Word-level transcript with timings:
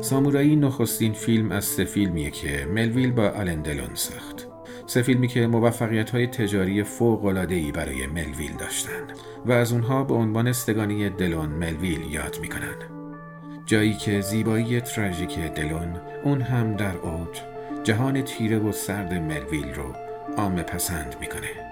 سامورایی 0.00 0.56
نخستین 0.56 1.12
فیلم 1.12 1.52
از 1.52 1.64
سه 1.64 1.84
فیلمیه 1.84 2.30
که 2.30 2.66
ملویل 2.70 3.12
با 3.12 3.28
آلن 3.28 3.62
دلون 3.62 3.94
ساخت. 3.94 4.48
سه 4.86 5.02
فیلمی 5.02 5.28
که 5.28 5.46
موفقیت 5.46 6.10
های 6.10 6.26
تجاری 6.26 6.82
فوق 6.82 7.24
ای 7.48 7.72
برای 7.72 8.06
ملویل 8.06 8.52
داشتن 8.58 9.02
و 9.46 9.52
از 9.52 9.72
اونها 9.72 10.04
به 10.04 10.14
عنوان 10.14 10.48
استگانی 10.48 11.10
دلون 11.10 11.48
ملویل 11.48 12.00
یاد 12.10 12.38
می‌کنن. 12.40 12.76
جایی 13.66 13.94
که 13.94 14.20
زیبایی 14.20 14.80
تراژیک 14.80 15.38
دلون 15.38 16.00
اون 16.24 16.40
هم 16.40 16.76
در 16.76 16.96
اوج 16.96 17.40
جهان 17.84 18.22
تیره 18.22 18.58
و 18.58 18.72
سرد 18.72 19.14
ملویل 19.14 19.74
رو 19.74 19.92
عام 20.36 20.62
پسند 20.62 21.16
می‌کنه. 21.20 21.67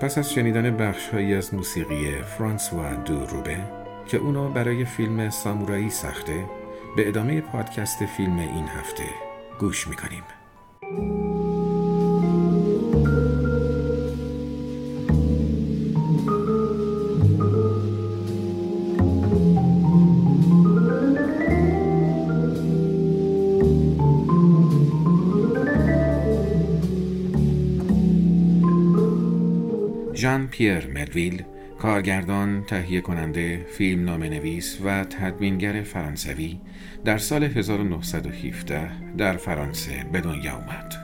پس 0.00 0.18
از 0.18 0.32
شنیدن 0.32 0.76
بخش 0.76 1.08
هایی 1.08 1.34
از 1.34 1.54
موسیقی 1.54 2.22
فرانسوا 2.22 2.94
دو 2.94 3.26
روبه 3.26 3.58
که 4.06 4.16
اونو 4.16 4.48
برای 4.48 4.84
فیلم 4.84 5.30
سامورایی 5.30 5.90
ساخته 5.90 6.44
به 6.96 7.08
ادامه 7.08 7.40
پادکست 7.40 8.06
فیلم 8.06 8.38
این 8.38 8.64
هفته 8.68 9.04
گوش 9.60 9.88
می‌کنیم. 9.88 10.22
پیر 30.50 30.86
ملویل 30.86 31.42
کارگردان، 31.78 32.64
تهیه 32.64 33.00
کننده، 33.00 33.66
فیلم 33.76 34.04
نام 34.04 34.22
نویس 34.22 34.78
و 34.84 35.04
تدوینگر 35.04 35.82
فرانسوی 35.82 36.60
در 37.04 37.18
سال 37.18 37.44
1917 37.44 38.90
در 39.16 39.36
فرانسه 39.36 40.04
به 40.12 40.20
دنیا 40.20 40.56
اومد. 40.56 40.94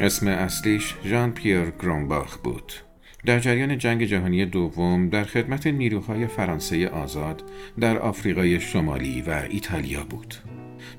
اسم 0.00 0.28
اصلیش 0.28 0.94
ژان 1.04 1.32
پیر 1.32 1.72
گرونباخ 1.82 2.38
بود. 2.38 2.72
در 3.26 3.38
جریان 3.38 3.78
جنگ 3.78 4.04
جهانی 4.04 4.46
دوم 4.46 5.08
در 5.08 5.24
خدمت 5.24 5.66
نیروهای 5.66 6.26
فرانسه 6.26 6.88
آزاد 6.88 7.42
در 7.80 7.98
آفریقای 7.98 8.60
شمالی 8.60 9.22
و 9.22 9.42
ایتالیا 9.50 10.04
بود. 10.04 10.34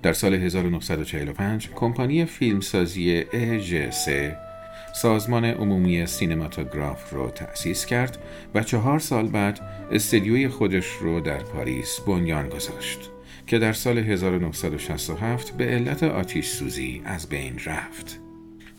در 0.04 0.14
سال 0.14 0.34
1945 0.34 1.70
کمپانی 1.70 2.26
فیلمسازی 2.26 3.24
EGC 3.24 4.10
سازمان 4.96 5.46
عمومی 5.46 6.06
سینماتوگراف 6.06 7.10
رو 7.14 7.30
تأسیس 7.30 7.86
کرد 7.86 8.18
و 8.56 8.64
چهار 8.64 9.00
سال 9.00 9.28
بعد 9.28 9.60
استدیوی 9.92 10.48
خودش 10.48 10.88
رو 11.02 11.20
در 11.20 11.44
پاریس 11.44 12.00
بنیان 12.08 12.50
گذاشت 12.50 13.10
که 13.48 13.60
در 13.60 13.74
سال 13.74 13.98
1967 13.98 15.58
به 15.58 15.66
علت 15.66 16.04
آتیش 16.04 16.48
سوزی 16.48 17.02
از 17.06 17.30
بین 17.30 17.60
رفت. 17.66 18.20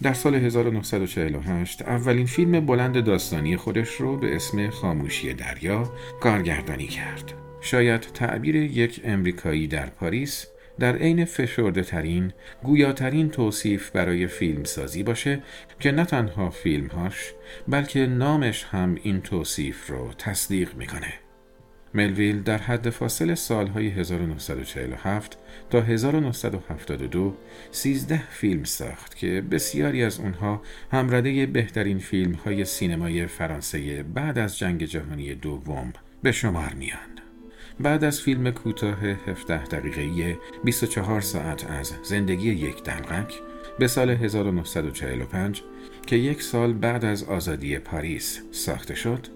در 0.02 0.12
سال 0.12 0.34
1948 0.34 1.82
اولین 1.82 2.26
فیلم 2.26 2.66
بلند 2.66 3.04
داستانی 3.04 3.56
خودش 3.56 3.88
رو 3.88 4.16
به 4.16 4.36
اسم 4.36 4.70
خاموشی 4.70 5.34
دریا 5.34 5.92
کارگردانی 6.20 6.86
کرد. 6.86 7.32
شاید 7.60 8.00
تعبیر 8.00 8.56
یک 8.56 9.00
امریکایی 9.04 9.66
در 9.66 9.86
پاریس 9.86 10.46
در 10.78 10.96
عین 10.96 11.24
فشرده 11.24 11.82
ترین 11.82 12.32
گویاترین 12.62 13.30
توصیف 13.30 13.90
برای 13.90 14.26
فیلم 14.26 14.64
سازی 14.64 15.02
باشه 15.02 15.42
که 15.80 15.92
نه 15.92 16.04
تنها 16.04 16.50
فیلمهاش 16.50 17.32
بلکه 17.68 18.06
نامش 18.06 18.64
هم 18.64 18.96
این 19.02 19.20
توصیف 19.20 19.90
رو 19.90 20.12
تصدیق 20.18 20.74
می‌کنه. 20.74 21.12
ملویل 21.94 22.42
در 22.42 22.58
حد 22.58 22.90
فاصل 22.90 23.34
سالهای 23.34 23.88
1947 23.88 25.38
تا 25.70 25.80
1972 25.80 27.36
سیزده 27.70 28.22
فیلم 28.30 28.64
ساخت 28.64 29.16
که 29.16 29.42
بسیاری 29.50 30.04
از 30.04 30.20
اونها 30.20 30.62
همرده 30.92 31.46
بهترین 31.46 31.98
فیلم 31.98 32.32
های 32.32 32.64
سینمای 32.64 33.26
فرانسه 33.26 34.02
بعد 34.02 34.38
از 34.38 34.58
جنگ 34.58 34.84
جهانی 34.84 35.34
دوم 35.34 35.92
به 36.22 36.32
شمار 36.32 36.74
میان. 36.74 37.29
بعد 37.80 38.04
از 38.04 38.20
فیلم 38.20 38.50
کوتاه 38.50 39.04
17 39.04 39.64
دقیقه‌ای 39.64 40.36
24 40.64 41.20
ساعت 41.20 41.70
از 41.70 41.92
زندگی 42.02 42.50
یک 42.50 42.82
دلقک 42.82 43.34
به 43.78 43.86
سال 43.86 44.10
1945 44.10 45.62
که 46.06 46.16
یک 46.16 46.42
سال 46.42 46.72
بعد 46.72 47.04
از 47.04 47.24
آزادی 47.24 47.78
پاریس 47.78 48.40
ساخته 48.50 48.94
شد 48.94 49.26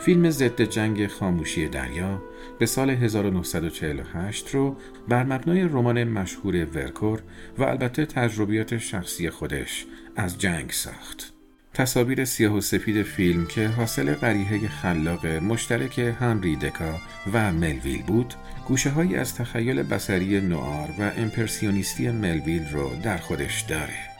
فیلم 0.00 0.30
ضد 0.30 0.62
جنگ 0.62 1.06
خاموشی 1.06 1.68
دریا 1.68 2.22
به 2.58 2.66
سال 2.66 2.90
1948 2.90 4.54
رو 4.54 4.76
بر 5.08 5.24
مبنای 5.24 5.62
رمان 5.62 6.04
مشهور 6.04 6.64
ورکور 6.64 7.22
و 7.58 7.62
البته 7.62 8.06
تجربیات 8.06 8.78
شخصی 8.78 9.30
خودش 9.30 9.86
از 10.16 10.38
جنگ 10.38 10.70
ساخت. 10.70 11.33
تصاویر 11.74 12.24
سیاه 12.24 12.52
و 12.54 12.60
سفید 12.60 13.02
فیلم 13.02 13.46
که 13.46 13.68
حاصل 13.68 14.14
قریحه 14.14 14.68
خلاق 14.68 15.26
مشترک 15.26 15.98
هنری 15.98 16.56
دکا 16.56 17.00
و 17.32 17.52
ملویل 17.52 18.02
بود 18.02 18.34
گوشه 18.68 18.90
های 18.90 19.16
از 19.16 19.34
تخیل 19.34 19.82
بسری 19.82 20.40
نوار 20.40 20.88
و 20.98 21.10
امپرسیونیستی 21.16 22.10
ملویل 22.10 22.68
رو 22.72 22.90
در 23.02 23.16
خودش 23.16 23.60
داره. 23.60 24.14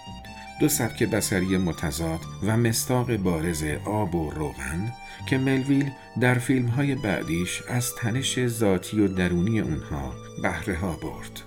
دو 0.61 0.69
سبک 0.69 1.03
بسری 1.03 1.57
متضاد 1.57 2.21
و 2.47 2.57
مستاق 2.57 3.17
بارز 3.17 3.65
آب 3.85 4.15
و 4.15 4.31
روغن 4.31 4.93
که 5.27 5.39
ملویل 5.39 5.91
در 6.21 6.35
فیلم 6.35 6.67
های 6.67 6.95
بعدیش 6.95 7.63
از 7.69 7.95
تنش 7.95 8.47
ذاتی 8.47 9.01
و 9.01 9.09
درونی 9.09 9.61
اونها 9.61 10.15
بهره 10.43 10.77
ها 10.77 10.93
برد. 10.93 11.41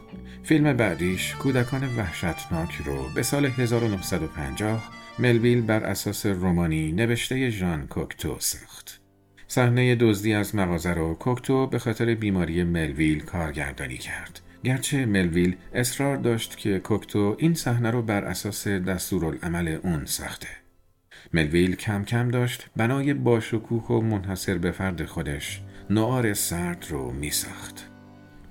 فیلم 0.43 0.73
بعدیش 0.73 1.35
کودکان 1.35 1.95
وحشتناک 1.97 2.75
رو 2.85 3.09
به 3.15 3.23
سال 3.23 3.45
1950 3.45 4.97
ملویل 5.19 5.61
بر 5.61 5.83
اساس 5.83 6.25
رومانی 6.25 6.91
نوشته 6.91 7.49
ژان 7.49 7.87
کوکتو 7.87 8.35
ساخت. 8.39 9.01
صحنه 9.47 9.95
دزدی 9.95 10.33
از 10.33 10.55
مغازه 10.55 10.93
رو 10.93 11.13
کوکتو 11.13 11.67
به 11.67 11.79
خاطر 11.79 12.15
بیماری 12.15 12.63
ملویل 12.63 13.23
کارگردانی 13.23 13.97
کرد. 13.97 14.41
گرچه 14.63 15.05
ملویل 15.05 15.55
اصرار 15.73 16.17
داشت 16.17 16.57
که 16.57 16.79
کوکتو 16.79 17.35
این 17.39 17.53
صحنه 17.53 17.91
رو 17.91 18.01
بر 18.01 18.23
اساس 18.23 18.67
دستورالعمل 18.67 19.77
اون 19.83 20.05
ساخته. 20.05 20.47
ملویل 21.33 21.75
کم 21.75 22.03
کم 22.03 22.31
داشت 22.31 22.67
بنای 22.75 23.13
باشکوه 23.13 23.83
و 23.83 24.01
منحصر 24.01 24.57
به 24.57 24.71
فرد 24.71 25.05
خودش 25.05 25.61
نوار 25.89 26.33
سرد 26.33 26.85
رو 26.89 27.11
می 27.11 27.29
ساخت. 27.29 27.89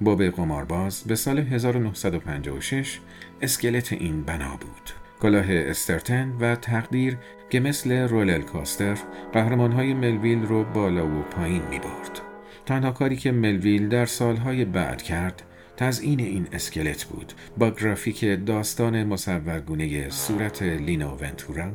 باب 0.01 0.25
قمارباز 0.25 1.03
به 1.07 1.15
سال 1.17 1.39
1956 1.39 2.99
اسکلت 3.43 3.93
این 3.93 4.23
بنا 4.23 4.57
بود. 4.57 5.06
کلاه 5.21 5.47
استرتن 5.49 6.37
و 6.41 6.57
تقدیر 6.57 7.19
که 7.51 7.61
مثل 7.61 7.93
رولل 7.93 8.43
کاستر 8.43 8.99
قهرمانهای 9.33 9.95
ملویل 9.95 10.43
رو 10.43 10.65
بالا 10.65 11.07
و 11.07 11.23
پایین 11.23 11.63
می 11.71 11.79
برد. 11.79 12.21
تنها 12.67 12.91
کاری 12.91 13.17
که 13.17 13.33
ملویل 13.33 13.89
در 13.89 14.07
سالهای 14.07 14.65
بعد 14.65 15.03
کرد 15.03 15.43
تزئین 15.77 16.21
این 16.21 16.47
اسکلت 16.53 17.05
بود 17.05 17.33
با 17.59 17.71
گرافیک 17.71 18.25
داستان 18.47 19.05
مصورگونه 19.05 20.11
صورت 20.11 20.63
لینو 20.63 21.17
ونتورا 21.17 21.73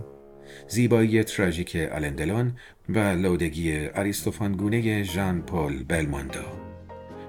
زیبایی 0.67 1.23
تراژیک 1.23 1.75
آلندلون 1.75 2.51
و 2.89 2.99
لودگی 2.99 3.87
اریستوفانگونه 3.95 5.03
ژان 5.03 5.41
پل 5.41 5.83
بلماندو 5.83 6.70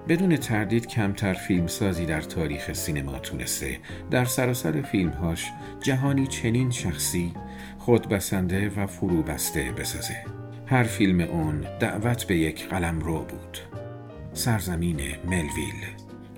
بدون 0.08 0.36
تردید 0.36 0.86
کمتر 0.86 1.32
فیلم 1.32 1.66
سازی 1.66 2.06
در 2.06 2.20
تاریخ 2.20 2.72
سینما 2.72 3.18
تونسته. 3.18 3.78
در 4.10 4.24
سراسر 4.24 4.82
فیلمهاش 4.82 5.50
جهانی 5.80 6.26
چنین 6.26 6.70
شخصی 6.70 7.32
خودبسنده 7.78 8.68
و 8.76 8.86
فروبسته 8.86 9.72
بسازه. 9.72 10.16
هر 10.66 10.82
فیلم 10.82 11.20
اون 11.20 11.64
دعوت 11.80 12.24
به 12.24 12.36
یک 12.36 12.68
قلم 12.68 13.00
رو 13.00 13.18
بود. 13.18 13.58
سرزمین 14.32 15.00
ملویل. 15.24 15.84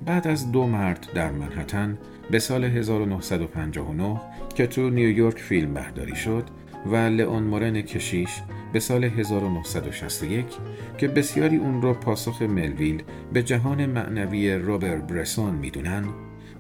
بعد 0.06 0.28
از 0.28 0.52
دو 0.52 0.66
مرد 0.66 1.08
در 1.14 1.30
منحتن 1.30 1.98
به 2.30 2.38
سال 2.38 2.64
1959 2.64 4.20
که 4.54 4.66
تو 4.66 4.90
نیویورک 4.90 5.38
فیلم 5.38 5.74
برداری 5.74 6.16
شد 6.16 6.44
و 6.86 6.96
لئون 6.96 7.42
مورن 7.42 7.82
کشیش 7.82 8.42
به 8.72 8.80
سال 8.80 9.04
1961 9.04 10.46
که 10.98 11.08
بسیاری 11.08 11.56
اون 11.56 11.82
را 11.82 11.94
پاسخ 11.94 12.42
ملویل 12.42 13.02
به 13.32 13.42
جهان 13.42 13.86
معنوی 13.86 14.54
روبر 14.54 14.96
برسون 14.96 15.54
می‌دونن 15.54 16.04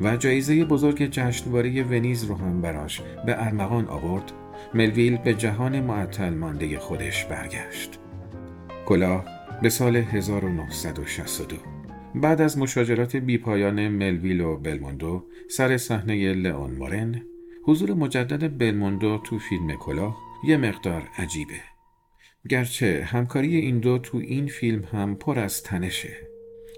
و 0.00 0.16
جایزه 0.16 0.64
بزرگ 0.64 1.06
جشنواره 1.10 1.82
ونیز 1.82 2.24
رو 2.24 2.34
هم 2.34 2.60
براش 2.60 3.02
به 3.26 3.46
ارمغان 3.46 3.88
آورد 3.88 4.32
ملویل 4.74 5.16
به 5.16 5.34
جهان 5.34 5.80
معطل 5.80 6.34
مانده 6.34 6.78
خودش 6.78 7.24
برگشت. 7.24 7.98
کلاه 8.86 9.24
به 9.62 9.68
سال 9.68 9.96
1962 9.96 11.56
بعد 12.14 12.40
از 12.40 12.58
مشاجرات 12.58 13.16
بیپایان 13.16 13.88
ملویل 13.88 14.40
و 14.40 14.56
بلموندو 14.56 15.24
سر 15.48 15.76
صحنه 15.76 16.32
لئون 16.32 16.70
مورن 16.70 17.22
حضور 17.66 17.94
مجدد 17.94 18.58
بلموندو 18.58 19.18
تو 19.18 19.38
فیلم 19.38 19.76
کلاه 19.76 20.16
یه 20.44 20.56
مقدار 20.56 21.08
عجیبه. 21.18 21.60
گرچه 22.48 23.04
همکاری 23.04 23.56
این 23.56 23.78
دو 23.78 23.98
تو 23.98 24.18
این 24.18 24.46
فیلم 24.46 24.84
هم 24.84 25.14
پر 25.14 25.38
از 25.38 25.62
تنشه. 25.62 26.16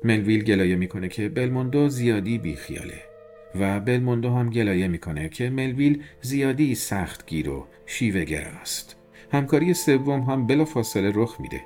ملویل 0.05 0.45
گلایه 0.45 0.77
می‌کنه 0.77 1.09
که 1.09 1.29
بلموندو 1.29 1.89
زیادی 1.89 2.39
بیخیاله 2.39 3.03
و 3.55 3.81
بلموندو 3.81 4.31
هم 4.31 4.51
گلایه 4.51 4.89
می‌کنه 4.89 5.29
که 5.29 5.51
ملویل 5.51 6.03
زیادی 6.21 6.75
سخت 6.75 7.27
گیر 7.27 7.49
و 7.49 7.67
شیوه 7.87 8.25
گراست 8.25 8.97
همکاری 9.33 9.75
سوم 9.75 10.21
هم 10.21 10.47
بلا 10.47 10.65
فاصله 10.65 11.13
رخ 11.15 11.41
میده. 11.41 11.61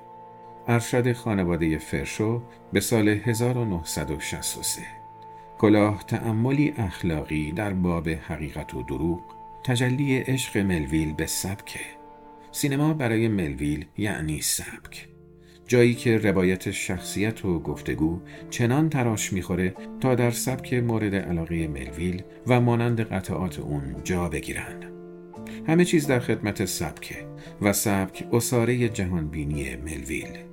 ارشد 0.69 1.13
خانواده 1.13 1.79
فرشو 1.79 2.43
به 2.73 2.81
سال 2.81 3.09
1963 3.09 5.00
کلاه 5.61 6.05
تعملی 6.07 6.75
اخلاقی 6.77 7.53
در 7.53 7.73
باب 7.73 8.09
حقیقت 8.09 8.75
و 8.75 8.83
دروغ 8.83 9.21
تجلی 9.65 10.19
عشق 10.19 10.59
ملویل 10.59 11.13
به 11.13 11.27
سبکه 11.27 11.81
سینما 12.53 12.95
برای 12.95 13.29
ملویل 13.29 13.87
یعنی 13.99 14.41
سبک. 14.41 15.09
جایی 15.67 15.95
که 15.95 16.19
روایت 16.19 16.71
شخصیت 16.71 17.45
و 17.45 17.59
گفتگو 17.59 18.21
چنان 18.51 18.89
تراش 18.89 19.33
می‌خوره 19.33 19.75
تا 20.01 20.15
در 20.15 20.31
سبک 20.31 20.75
مورد 20.75 21.15
علاقه 21.15 21.69
ملویل 21.69 22.23
و 22.47 22.61
مانند 22.61 23.01
قطعات 23.01 23.59
اون 23.59 23.97
جا 24.05 24.29
بگیرن 24.29 24.93
همه 25.67 25.85
چیز 25.85 26.07
در 26.07 26.21
خدمت 26.21 26.65
سبکه 26.65 27.27
و 27.63 27.73
سبک 27.73 28.29
اصاره 28.33 28.89
جهانبینی 28.89 29.77
ملویل. 29.77 30.50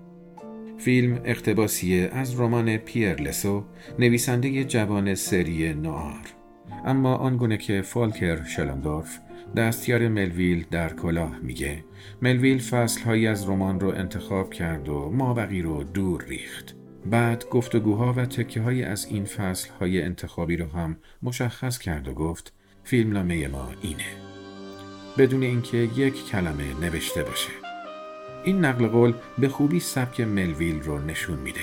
فیلم 0.77 1.19
اقتباسیه 1.25 2.09
از 2.13 2.39
رمان 2.39 2.77
پیر 2.77 3.21
لسو 3.21 3.63
نویسنده 3.99 4.63
جوان 4.63 5.15
سری 5.15 5.73
نوار. 5.73 6.37
اما 6.85 7.15
آنگونه 7.15 7.57
که 7.57 7.81
فالکر 7.81 8.43
شلندورف 8.43 9.19
دستیار 9.55 10.07
ملویل 10.07 10.65
در 10.71 10.93
کلاه 10.93 11.39
میگه 11.39 11.83
ملویل 12.21 12.59
فصلهایی 12.59 13.27
از 13.27 13.49
رمان 13.49 13.79
رو 13.79 13.87
انتخاب 13.87 14.53
کرد 14.53 14.89
و 14.89 15.09
مابقی 15.09 15.61
رو 15.61 15.83
دور 15.83 16.25
ریخت. 16.27 16.75
بعد 17.05 17.45
گفتگوها 17.51 18.13
و 18.13 18.25
تکه 18.25 18.61
های 18.61 18.83
از 18.83 19.05
این 19.05 19.25
فصل 19.25 19.69
های 19.69 20.01
انتخابی 20.01 20.57
رو 20.57 20.65
هم 20.65 20.97
مشخص 21.23 21.79
کرد 21.79 22.07
و 22.07 22.13
گفت 22.13 22.53
فیلمنامه 22.83 23.47
ما 23.47 23.69
اینه. 23.81 24.27
بدون 25.17 25.43
اینکه 25.43 25.77
یک 25.77 26.25
کلمه 26.25 26.79
نوشته 26.81 27.23
باشه. 27.23 27.66
این 28.47 28.65
نقل 28.65 28.87
قول 28.87 29.13
به 29.37 29.49
خوبی 29.49 29.79
سبک 29.79 30.21
ملویل 30.21 30.81
رو 30.81 30.99
نشون 30.99 31.39
میده. 31.39 31.61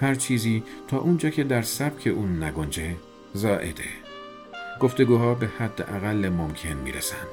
هر 0.00 0.14
چیزی 0.14 0.62
تا 0.88 0.98
اونجا 0.98 1.30
که 1.30 1.44
در 1.44 1.62
سبک 1.62 2.06
اون 2.06 2.42
نگنجه 2.42 2.96
زائده. 3.34 3.84
گفتگوها 4.80 5.34
به 5.34 5.46
حد 5.46 5.82
اقل 5.82 6.28
ممکن 6.28 6.76
می‌رسند. 6.84 7.28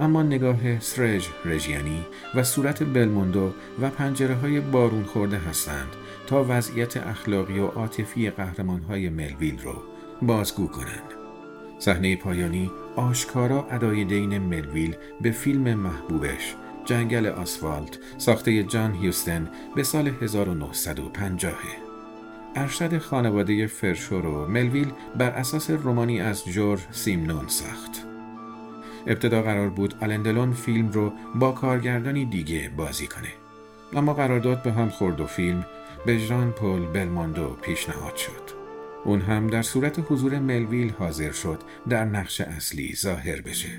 اما 0.00 0.22
نگاه 0.22 0.80
سرج 0.80 1.28
رژیانی 1.44 2.04
و 2.34 2.42
صورت 2.42 2.82
بلموندو 2.82 3.52
و 3.80 3.90
پنجره 3.90 4.34
های 4.34 4.60
بارون 4.60 5.04
خورده 5.04 5.38
هستند 5.38 5.88
تا 6.26 6.46
وضعیت 6.48 6.96
اخلاقی 6.96 7.58
و 7.58 7.66
عاطفی 7.66 8.30
قهرمان 8.30 8.80
های 8.80 9.08
ملویل 9.08 9.58
رو 9.62 9.82
بازگو 10.22 10.66
کنند. 10.66 11.12
صحنه 11.78 12.16
پایانی 12.16 12.70
آشکارا 12.96 13.66
ادای 13.70 14.04
دین 14.04 14.38
ملویل 14.38 14.96
به 15.20 15.30
فیلم 15.30 15.74
محبوبش 15.74 16.54
جنگل 16.86 17.26
آسفالت 17.26 17.98
ساخته 18.18 18.62
جان 18.62 18.94
هیوستن 18.94 19.50
به 19.76 19.82
سال 19.82 20.08
1950 20.08 21.54
ارشد 22.56 22.98
خانواده 22.98 23.66
فرشو 23.66 24.20
رو 24.20 24.48
ملویل 24.48 24.92
بر 25.18 25.30
اساس 25.30 25.70
رومانی 25.70 26.20
از 26.20 26.44
جور 26.44 26.86
سیمنون 26.90 27.48
ساخت. 27.48 28.06
ابتدا 29.06 29.42
قرار 29.42 29.68
بود 29.68 29.94
آلندلون 30.02 30.52
فیلم 30.52 30.88
رو 30.88 31.12
با 31.34 31.52
کارگردانی 31.52 32.24
دیگه 32.24 32.70
بازی 32.76 33.06
کنه. 33.06 33.32
اما 33.92 34.14
قرارداد 34.14 34.62
به 34.62 34.72
هم 34.72 34.88
خورد 34.88 35.20
و 35.20 35.26
فیلم 35.26 35.66
به 36.06 36.18
ژان 36.18 36.52
پل 36.52 36.86
بلماندو 36.86 37.48
پیشنهاد 37.48 38.16
شد. 38.16 38.56
اون 39.04 39.20
هم 39.20 39.46
در 39.46 39.62
صورت 39.62 40.12
حضور 40.12 40.38
ملویل 40.38 40.92
حاضر 40.98 41.32
شد 41.32 41.58
در 41.88 42.04
نقش 42.04 42.40
اصلی 42.40 42.94
ظاهر 42.96 43.40
بشه. 43.40 43.70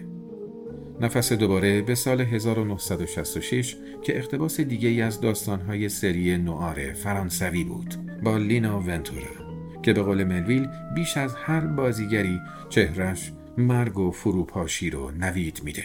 نفس 1.02 1.34
دوباره 1.34 1.82
به 1.82 1.96
سال 1.96 2.22
1966 2.22 3.76
که 4.02 4.18
اقتباس 4.18 4.62
دیگه 4.62 4.90
ای 4.90 5.02
از 5.02 5.22
داستانهای 5.22 5.90
سری 5.90 6.38
نوار 6.38 6.94
فرانسوی 6.94 7.64
بود 7.64 7.96
با 8.24 8.38
لینا 8.38 8.80
ونتورا 8.80 9.48
که 9.84 9.94
به 9.94 10.02
قول 10.02 10.24
ملویل 10.24 10.68
بیش 10.96 11.18
از 11.18 11.36
هر 11.36 11.60
بازیگری 11.60 12.40
چهرش 12.70 13.32
مرگ 13.58 13.98
و 14.00 14.12
فروپاشی 14.12 14.90
رو 14.90 15.12
نوید 15.12 15.62
میده. 15.64 15.84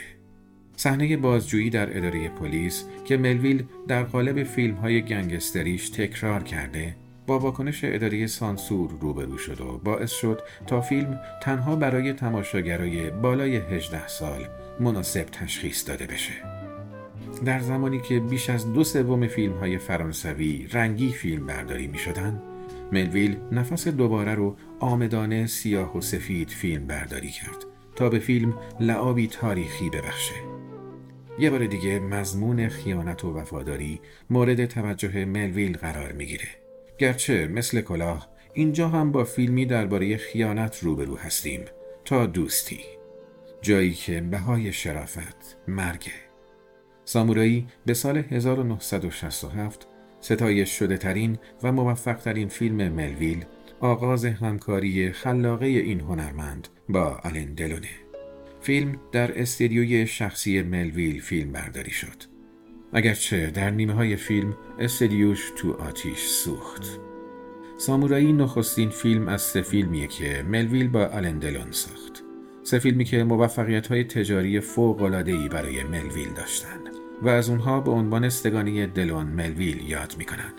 صحنه 0.76 1.16
بازجویی 1.16 1.70
در 1.70 1.96
اداره 1.96 2.28
پلیس 2.28 2.84
که 3.04 3.16
ملویل 3.16 3.64
در 3.88 4.02
قالب 4.02 4.42
فیلم 4.42 4.74
های 4.74 5.02
گنگستریش 5.02 5.90
تکرار 5.90 6.42
کرده 6.42 6.96
با 7.26 7.38
واکنش 7.38 7.80
اداره 7.84 8.26
سانسور 8.26 8.90
روبرو 9.00 9.38
شد 9.38 9.60
و 9.60 9.80
باعث 9.84 10.10
شد 10.10 10.40
تا 10.66 10.80
فیلم 10.80 11.20
تنها 11.42 11.76
برای 11.76 12.12
تماشاگرای 12.12 13.10
بالای 13.10 13.56
18 13.56 14.08
سال 14.08 14.48
مناسب 14.80 15.24
تشخیص 15.24 15.88
داده 15.88 16.06
بشه. 16.06 16.32
در 17.44 17.60
زمانی 17.60 18.00
که 18.00 18.20
بیش 18.20 18.50
از 18.50 18.72
دو 18.72 18.84
سوم 18.84 19.26
فیلم 19.26 19.52
های 19.52 19.78
فرانسوی 19.78 20.66
رنگی 20.72 21.12
فیلم 21.12 21.46
برداری 21.46 21.86
می 21.86 21.98
شدن، 21.98 22.42
ملویل 22.92 23.36
نفس 23.52 23.88
دوباره 23.88 24.34
رو 24.34 24.56
آمدانه 24.80 25.46
سیاه 25.46 25.98
و 25.98 26.00
سفید 26.00 26.48
فیلم 26.48 26.86
برداری 26.86 27.30
کرد 27.30 27.64
تا 27.96 28.08
به 28.08 28.18
فیلم 28.18 28.54
لعابی 28.80 29.26
تاریخی 29.26 29.90
ببخشه. 29.90 30.34
یه 31.38 31.50
بار 31.50 31.66
دیگه 31.66 31.98
مضمون 31.98 32.68
خیانت 32.68 33.24
و 33.24 33.38
وفاداری 33.38 34.00
مورد 34.30 34.66
توجه 34.66 35.24
ملویل 35.24 35.76
قرار 35.76 36.12
می‌گیره. 36.12 36.48
گرچه 36.98 37.46
مثل 37.46 37.80
کلاه 37.80 38.28
اینجا 38.54 38.88
هم 38.88 39.12
با 39.12 39.24
فیلمی 39.24 39.66
درباره 39.66 40.16
خیانت 40.16 40.78
روبرو 40.82 41.16
هستیم 41.16 41.60
تا 42.04 42.26
دوستی. 42.26 42.80
جایی 43.62 43.92
که 43.92 44.20
بهای 44.20 44.72
شرافت 44.72 45.56
مرگه 45.68 46.12
سامورایی 47.04 47.66
به 47.86 47.94
سال 47.94 48.16
1967 48.16 49.86
ستایش 50.20 50.78
شده 50.78 50.96
ترین 50.96 51.38
و 51.62 51.72
موفق 51.72 52.16
ترین 52.16 52.48
فیلم 52.48 52.88
ملویل 52.88 53.44
آغاز 53.80 54.24
همکاری 54.24 55.12
خلاقه 55.12 55.66
این 55.66 56.00
هنرمند 56.00 56.68
با 56.88 57.20
آلن 57.24 57.54
دلونه. 57.54 57.88
فیلم 58.60 59.00
در 59.12 59.40
استدیوی 59.40 60.06
شخصی 60.06 60.62
ملویل 60.62 61.20
فیلم 61.20 61.52
برداری 61.52 61.90
شد. 61.90 62.22
اگرچه 62.92 63.50
در 63.50 63.70
نیمه 63.70 63.92
های 63.92 64.16
فیلم 64.16 64.56
استدیوش 64.78 65.50
تو 65.56 65.72
آتیش 65.72 66.18
سوخت. 66.18 66.86
سامورایی 67.78 68.32
نخستین 68.32 68.90
فیلم 68.90 69.28
از 69.28 69.42
سه 69.42 69.62
فیلمیه 69.62 70.06
که 70.06 70.44
ملویل 70.48 70.88
با 70.88 71.06
آلن 71.06 71.38
دلون 71.38 71.70
ساخت. 71.70 72.21
سه 72.64 72.78
فیلمی 72.78 73.04
که 73.04 73.24
موفقیت 73.24 73.86
های 73.86 74.04
تجاری 74.04 74.60
فوق 74.60 75.08
برای 75.48 75.84
ملویل 75.84 76.32
داشتند 76.36 76.88
و 77.22 77.28
از 77.28 77.48
اونها 77.48 77.80
به 77.80 77.90
عنوان 77.90 78.24
استگانی 78.24 78.86
دلون 78.86 79.26
ملویل 79.26 79.90
یاد 79.90 80.14
می‌کنند. 80.18 80.54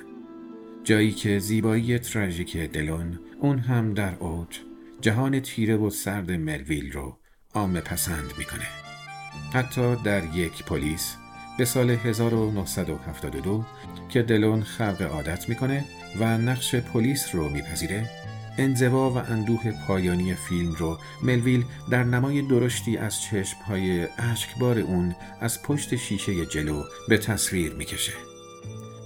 جایی 0.83 1.11
که 1.11 1.39
زیبایی 1.39 1.99
تراژیک 1.99 2.57
دلون 2.57 3.19
اون 3.39 3.59
هم 3.59 3.93
در 3.93 4.15
اوج 4.19 4.59
جهان 5.01 5.39
تیره 5.39 5.75
و 5.75 5.89
سرد 5.89 6.31
ملویل 6.31 6.91
رو 6.91 7.17
عام 7.53 7.79
پسند 7.79 8.33
می‌کنه. 8.37 8.67
حتی 9.53 9.95
در 9.95 10.21
یک 10.35 10.65
پلیس 10.65 11.15
به 11.57 11.65
سال 11.65 11.89
1972 11.89 13.65
که 14.09 14.21
دلون 14.21 14.63
خلق 14.63 15.01
عادت 15.01 15.49
می‌کنه 15.49 15.85
و 16.19 16.37
نقش 16.37 16.75
پلیس 16.75 17.35
رو 17.35 17.49
میپذیره 17.49 18.22
انزوا 18.57 19.09
و 19.09 19.17
اندوه 19.17 19.71
پایانی 19.87 20.33
فیلم 20.35 20.71
رو 20.71 20.99
ملویل 21.23 21.65
در 21.89 22.03
نمای 22.03 22.41
درشتی 22.41 22.97
از 22.97 23.21
چشمهای 23.21 24.07
اشکبار 24.17 24.79
اون 24.79 25.15
از 25.41 25.63
پشت 25.63 25.95
شیشه 25.95 26.45
جلو 26.45 26.83
به 27.09 27.17
تصویر 27.17 27.73
می‌کشه. 27.73 28.13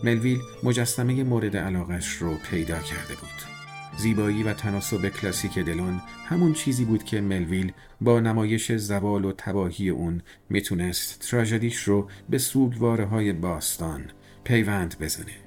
ملویل 0.03 0.39
مجسمه 0.63 1.23
مورد 1.23 1.57
علاقش 1.57 2.07
رو 2.07 2.35
پیدا 2.51 2.79
کرده 2.79 3.15
بود. 3.15 3.57
زیبایی 3.97 4.43
و 4.43 4.53
تناسب 4.53 5.09
کلاسیک 5.09 5.59
دلون 5.59 6.01
همون 6.25 6.53
چیزی 6.53 6.85
بود 6.85 7.03
که 7.03 7.21
ملویل 7.21 7.71
با 8.01 8.19
نمایش 8.19 8.71
زوال 8.71 9.25
و 9.25 9.31
تباهی 9.37 9.89
اون 9.89 10.21
می‌تونست 10.49 11.19
تراژدیش 11.19 11.83
رو 11.83 12.09
به 12.29 12.37
سوگواره 12.37 13.05
های 13.05 13.33
باستان 13.33 14.11
پیوند 14.43 14.95
بزنه. 14.99 15.46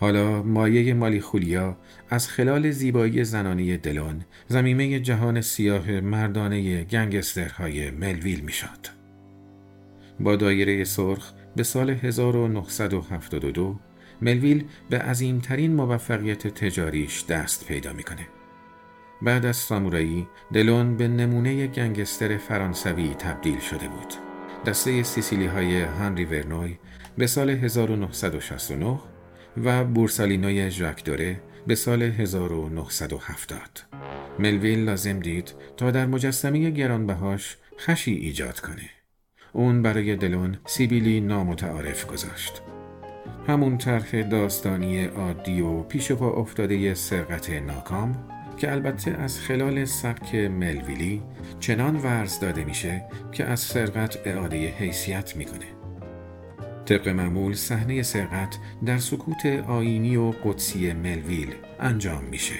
حالا 0.00 0.42
مایه 0.42 0.94
مالی 0.94 1.20
خولیا 1.20 1.76
از 2.10 2.28
خلال 2.28 2.70
زیبایی 2.70 3.24
زنانی 3.24 3.76
دلون 3.76 4.24
زمیمه 4.48 5.00
جهان 5.00 5.40
سیاه 5.40 5.90
مردانه 5.90 6.84
گنگسترهای 6.84 7.90
ملویل 7.90 8.40
می‌شد. 8.40 8.98
با 10.20 10.36
دایره 10.36 10.84
سرخ 10.84 11.32
به 11.56 11.62
سال 11.62 11.90
1972 11.90 13.80
ملویل 14.22 14.64
به 14.90 14.98
عظیمترین 14.98 15.74
موفقیت 15.74 16.46
تجاریش 16.46 17.24
دست 17.26 17.66
پیدا 17.66 17.92
می‌کنه. 17.92 18.26
بعد 19.22 19.46
از 19.46 19.56
سامورایی 19.56 20.26
دلون 20.52 20.96
به 20.96 21.08
نمونه 21.08 21.66
گنگستر 21.66 22.36
فرانسوی 22.36 23.08
تبدیل 23.08 23.60
شده 23.60 23.88
بود. 23.88 24.14
دسته 24.66 25.02
سیسیلی 25.02 25.46
های 25.46 25.82
هنری 25.82 26.24
ورنوی 26.24 26.78
به 27.18 27.26
سال 27.26 27.50
1969 27.50 28.98
و 29.64 29.84
بورسالینوی 29.84 30.70
ژاک 30.70 31.04
دوره 31.04 31.40
به 31.66 31.74
سال 31.74 32.02
1970. 32.02 33.60
ملویل 34.38 34.84
لازم 34.84 35.20
دید 35.20 35.54
تا 35.76 35.90
در 35.90 36.06
مجسمه 36.06 36.70
گرانبهاش 36.70 37.56
خشی 37.78 38.12
ایجاد 38.12 38.60
کنه. 38.60 38.90
اون 39.52 39.82
برای 39.82 40.16
دلون 40.16 40.56
سیبیلی 40.66 41.20
نامتعارف 41.20 42.06
گذاشت. 42.06 42.62
همون 43.48 43.78
طرح 43.78 44.22
داستانی 44.22 45.04
عادی 45.04 45.60
و 45.60 45.82
پیش 45.82 46.12
پا 46.12 46.30
افتاده 46.30 46.94
سرقت 46.94 47.50
ناکام 47.50 48.24
که 48.56 48.72
البته 48.72 49.10
از 49.10 49.40
خلال 49.40 49.84
سبک 49.84 50.34
ملویلی 50.34 51.22
چنان 51.60 51.96
ورز 51.96 52.40
داده 52.40 52.64
میشه 52.64 53.04
که 53.32 53.44
از 53.44 53.60
سرقت 53.60 54.26
اعاده 54.26 54.68
حیثیت 54.68 55.36
می‌کنه. 55.36 55.77
طبق 56.88 57.08
معمول 57.08 57.54
صحنه 57.54 58.02
سرقت 58.02 58.58
در 58.84 58.98
سکوت 58.98 59.46
آینی 59.46 60.16
و 60.16 60.30
قدسی 60.30 60.92
ملویل 60.92 61.54
انجام 61.80 62.24
میشه. 62.24 62.54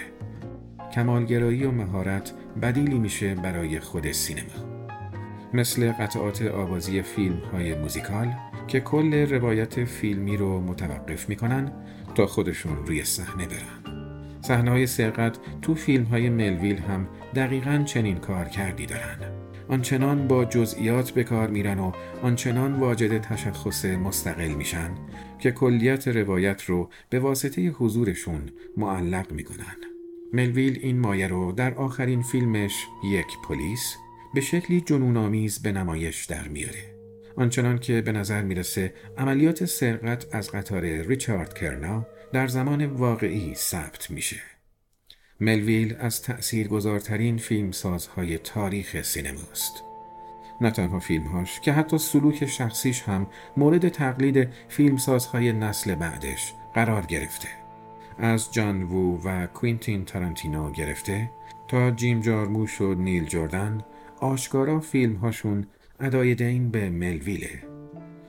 کمالگرایی 0.94 1.64
و 1.64 1.70
مهارت 1.70 2.32
بدیلی 2.62 2.98
میشه 2.98 3.34
برای 3.34 3.80
خود 3.80 4.12
سینما. 4.12 4.88
مثل 5.54 5.92
قطعات 5.92 6.42
آوازی 6.42 7.02
فیلم 7.02 7.38
های 7.52 7.74
موزیکال 7.74 8.32
که 8.66 8.80
کل 8.80 9.14
روایت 9.14 9.84
فیلمی 9.84 10.36
رو 10.36 10.60
متوقف 10.60 11.28
می‌کنن 11.28 11.72
تا 12.14 12.26
خودشون 12.26 12.86
روی 12.86 13.04
صحنه 13.04 13.46
برن. 13.46 13.94
صحنه 14.40 14.70
های 14.70 14.86
سرقت 14.86 15.38
تو 15.62 15.74
فیلم 15.74 16.04
های 16.04 16.30
ملویل 16.30 16.78
هم 16.78 17.08
دقیقا 17.34 17.82
چنین 17.86 18.16
کار 18.16 18.44
کردی 18.44 18.86
دارن. 18.86 19.37
آنچنان 19.68 20.28
با 20.28 20.44
جزئیات 20.44 21.10
به 21.10 21.24
کار 21.24 21.48
میرن 21.48 21.78
و 21.78 21.92
آنچنان 22.22 22.80
واجد 22.80 23.20
تشخص 23.20 23.84
مستقل 23.84 24.48
میشن 24.48 24.90
که 25.38 25.50
کلیت 25.50 26.08
روایت 26.08 26.62
رو 26.62 26.90
به 27.10 27.20
واسطه 27.20 27.68
حضورشون 27.68 28.42
معلق 28.76 29.32
می‌کنن. 29.32 29.76
ملویل 30.32 30.78
این 30.82 31.00
مایه 31.00 31.26
رو 31.26 31.52
در 31.52 31.74
آخرین 31.74 32.22
فیلمش 32.22 32.86
یک 33.04 33.26
پلیس 33.48 33.96
به 34.34 34.40
شکلی 34.40 34.80
جنونآمیز 34.80 35.62
به 35.62 35.72
نمایش 35.72 36.24
در 36.24 36.48
میاره. 36.48 36.94
آنچنان 37.36 37.78
که 37.78 38.00
به 38.00 38.12
نظر 38.12 38.42
می‌رسه 38.42 38.94
عملیات 39.18 39.64
سرقت 39.64 40.34
از 40.34 40.50
قطار 40.50 40.80
ریچارد 40.80 41.54
کرنا 41.54 42.06
در 42.32 42.46
زمان 42.46 42.86
واقعی 42.86 43.54
ثبت 43.54 44.10
میشه. 44.10 44.57
ملویل 45.40 45.96
از 46.00 46.22
تأثیر 46.22 46.68
گذارترین 46.68 47.36
فیلمسازهای 47.36 48.38
تاریخ 48.38 49.02
سینماست. 49.02 49.82
نه 50.60 50.70
تنها 50.70 50.98
فیلمهاش 50.98 51.60
که 51.60 51.72
حتی 51.72 51.98
سلوک 51.98 52.46
شخصیش 52.46 53.02
هم 53.02 53.26
مورد 53.56 53.88
تقلید 53.88 54.48
فیلمسازهای 54.68 55.52
نسل 55.52 55.94
بعدش 55.94 56.54
قرار 56.74 57.02
گرفته. 57.02 57.48
از 58.18 58.52
جان 58.52 58.82
وو 58.82 59.20
و 59.24 59.46
کوینتین 59.46 60.04
تارانتینو 60.04 60.72
گرفته 60.72 61.30
تا 61.68 61.90
جیم 61.90 62.20
جارموش 62.20 62.80
و 62.80 62.94
نیل 62.94 63.24
جردن 63.24 63.80
آشکارا 64.20 64.80
فیلمهاشون 64.80 65.66
ادای 66.00 66.34
دین 66.34 66.70
به 66.70 66.90
ملویله. 66.90 67.62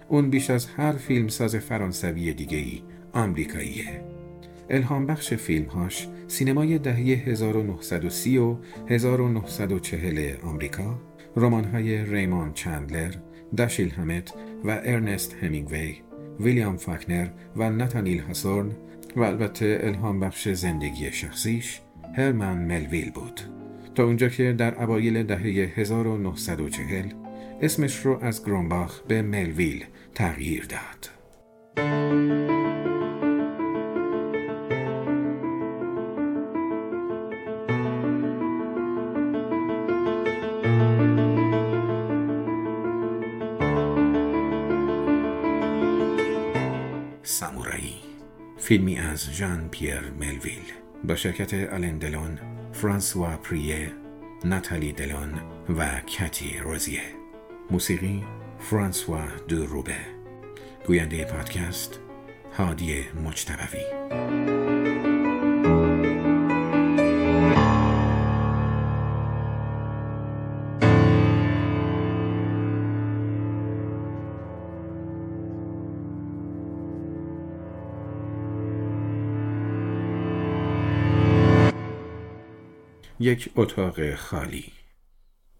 اون 0.07 0.29
بیش 0.29 0.49
از 0.49 0.67
هر 0.67 0.93
فیلمساز 0.93 1.55
فرانسوی 1.55 2.33
دیگهی 2.33 2.83
آمریکاییه. 3.13 4.18
الهام 4.69 5.05
بخش 5.05 5.33
فیلمهاش 5.33 6.07
سینمای 6.27 6.77
دهه 6.77 6.95
1930 6.95 8.37
و 8.37 8.57
1940 8.87 10.35
آمریکا، 10.43 10.99
رمان‌های 11.35 12.05
ریمون 12.05 12.53
چندلر، 12.53 13.13
داشیل 13.57 13.89
همت 13.89 14.33
و 14.65 14.81
ارنست 14.83 15.35
همینگوی، 15.41 15.95
ویلیام 16.39 16.77
فاکنر 16.77 17.27
و 17.55 17.69
نتانیل 17.69 18.19
هاسورن 18.19 18.71
و 19.15 19.21
البته 19.21 19.79
الهام 19.83 20.19
بخش 20.19 20.47
زندگی 20.47 21.11
شخصیش 21.11 21.81
هرمن 22.17 22.57
ملویل 22.57 23.11
بود 23.11 23.41
تا 23.95 24.03
اونجا 24.03 24.29
که 24.29 24.53
در 24.53 24.83
اوایل 24.83 25.23
دهه 25.23 25.73
1940 25.75 27.05
اسمش 27.61 28.05
رو 28.05 28.23
از 28.23 28.45
گرونباخ 28.45 29.01
به 29.07 29.21
ملویل 29.21 29.85
تغییر 30.15 30.65
داد. 30.65 31.09
فیلمی 48.69 48.97
از 48.97 49.29
ژان 49.31 49.69
پیر 49.69 49.99
ملویل. 50.19 50.61
با 51.03 51.15
شرکت 51.15 51.53
آلن 51.53 51.97
دلون، 51.97 52.39
فرانسوا 52.73 53.37
پریه، 53.37 53.91
ناتالی 54.45 54.91
دلون 54.91 55.33
و 55.77 55.99
کتی 55.99 56.57
روزیه. 56.63 57.01
موسیقی 57.71 58.23
فرانسوا 58.59 59.23
دو 59.47 59.65
روبه. 59.65 59.97
گوینده 60.87 61.25
پادکست 61.25 61.99
هادی 62.57 63.05
مجتبوی. 63.25 65.08
یک 83.19 83.49
اتاق 83.55 84.15
خالی 84.15 84.71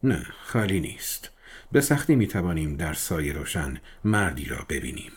نه 0.04 0.26
خالی 0.44 0.80
نیست 0.80 1.32
به 1.72 1.82
سختی 1.82 2.16
می 2.16 2.28
توانیم 2.28 2.76
در 2.76 2.94
سایه 2.94 3.34
روشن 3.34 3.78
مردی 4.04 4.46
را 4.46 4.66
ببینیم 4.70 5.12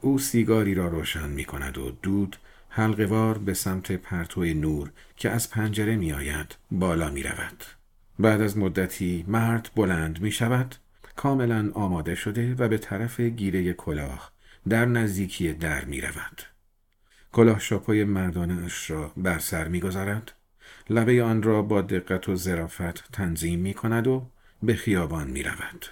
او 0.00 0.18
سیگاری 0.18 0.74
را 0.74 0.88
روشن 0.88 1.28
می 1.28 1.44
کند 1.44 1.78
و 1.78 1.90
دود 1.90 2.36
حلقوار 2.68 3.38
به 3.38 3.54
سمت 3.54 3.92
پرتو 3.92 4.44
نور 4.44 4.90
که 5.16 5.30
از 5.30 5.50
پنجره 5.50 5.96
می 5.96 6.12
آید 6.12 6.56
بالا 6.70 7.10
می 7.10 7.22
رود. 7.22 7.64
بعد 8.18 8.40
از 8.40 8.58
مدتی 8.58 9.24
مرد 9.28 9.70
بلند 9.76 10.20
می 10.20 10.32
شود 10.32 10.74
کاملا 11.16 11.70
آماده 11.74 12.14
شده 12.14 12.54
و 12.54 12.68
به 12.68 12.78
طرف 12.78 13.20
گیره 13.20 13.72
کلاه 13.72 14.32
در 14.68 14.84
نزدیکی 14.84 15.52
در 15.52 15.84
می 15.84 16.00
رود. 16.00 16.42
کلاه 17.32 17.58
شاپای 17.58 18.04
مردانه 18.04 18.64
اش 18.64 18.90
را 18.90 19.12
بر 19.16 19.38
سر 19.38 19.68
می 19.68 19.80
گذارد 19.80 20.32
لبه 20.90 21.22
آن 21.22 21.42
را 21.42 21.62
با 21.62 21.82
دقت 21.82 22.28
و 22.28 22.36
ظرافت 22.36 23.12
تنظیم 23.12 23.60
می 23.60 23.74
کند 23.74 24.06
و 24.06 24.26
به 24.62 24.74
خیابان 24.74 25.30
می 25.30 25.42
رود. 25.42 25.86